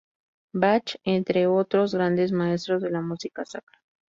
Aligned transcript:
Bach, 0.55 0.95
entre 1.03 1.45
otros 1.45 1.93
grandes 1.93 2.31
maestros 2.31 2.81
de 2.81 2.89
la 2.89 3.01
música 3.01 3.45
sacra. 3.45 3.79